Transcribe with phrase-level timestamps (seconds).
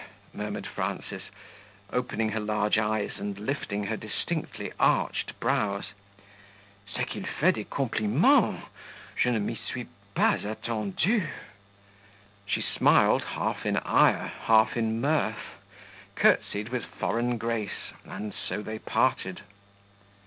[0.33, 1.21] murmured Frances,
[1.93, 5.93] opening her large eyes and lifting her distinctly arched brows;
[6.91, 8.63] "c'est qu'il fait des compliments!
[9.15, 9.85] je ne m'y suis
[10.15, 11.27] pas attendu."
[12.47, 15.61] She smiled, half in ire, half in mirth,
[16.15, 19.41] curtsied with foreign grace, and so they parted.